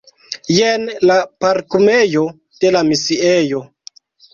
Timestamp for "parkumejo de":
1.47-2.77